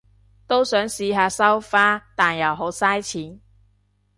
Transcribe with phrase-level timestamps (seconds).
[0.47, 3.39] 都想試下收花，但又好晒錢